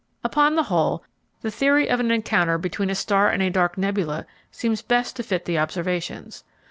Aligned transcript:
Upon 0.23 0.55
the 0.55 0.63
whole, 0.63 1.03
the 1.41 1.51
theory 1.51 1.87
of 1.87 1.99
an 1.99 2.09
encounter 2.09 2.57
between 2.57 2.89
a 2.89 2.95
star 2.95 3.29
and 3.29 3.43
a 3.43 3.51
dark 3.51 3.77
nebula 3.77 4.25
seems 4.51 4.81
best 4.81 5.15
to 5.17 5.21
fit 5.23 5.45
the 5.45 5.59
observations. 5.59 6.43